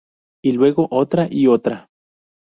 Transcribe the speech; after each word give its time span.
Y 0.43 0.53
luego 0.53 0.87
otra, 0.89 1.27
y 1.29 1.45
otra. 1.45 1.87